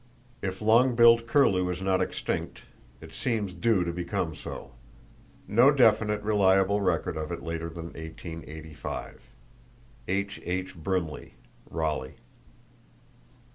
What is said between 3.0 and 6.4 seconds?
it seems due to become so. No definite,